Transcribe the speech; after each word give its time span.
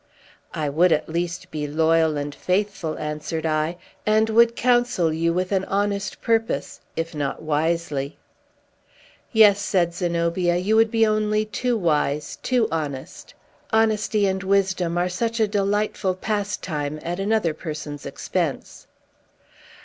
"I 0.55 0.67
would, 0.67 0.91
at 0.91 1.07
least, 1.09 1.51
be 1.51 1.67
loyal 1.67 2.17
and 2.17 2.33
faithful," 2.33 2.97
answered 2.97 3.45
I; 3.45 3.77
"and 4.03 4.31
would 4.31 4.55
counsel 4.55 5.13
you 5.13 5.31
with 5.31 5.51
an 5.51 5.63
honest 5.65 6.21
purpose, 6.23 6.79
if 6.95 7.13
not 7.13 7.43
wisely." 7.43 8.17
"Yes," 9.31 9.61
said 9.61 9.93
Zenobia, 9.93 10.55
"you 10.55 10.75
would 10.75 10.89
be 10.89 11.05
only 11.05 11.45
too 11.45 11.77
wise, 11.77 12.37
too 12.41 12.67
honest. 12.71 13.35
Honesty 13.71 14.25
and 14.25 14.41
wisdom 14.41 14.97
are 14.97 15.07
such 15.07 15.39
a 15.39 15.47
delightful 15.47 16.15
pastime, 16.15 16.99
at 17.03 17.19
another 17.19 17.53
person's 17.53 18.03
expense!" 18.07 18.87